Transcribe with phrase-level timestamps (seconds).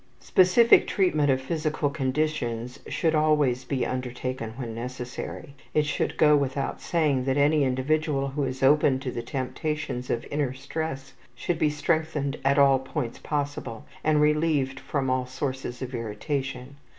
[0.19, 5.53] Specific treatment of physical conditions should always be undertaken when necessary.
[5.75, 10.25] It should go without saying that any individual who is open to the temptations of
[10.31, 15.93] inner stress should be strengthened at all points possible and relieved from all sources of
[15.93, 16.77] irritation.